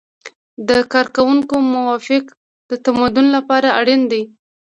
[0.67, 2.33] د کارکوونکي موافقه
[2.69, 4.21] د تمدید لپاره اړینه ده.